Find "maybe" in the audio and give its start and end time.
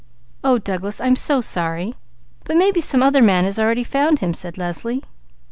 2.57-2.81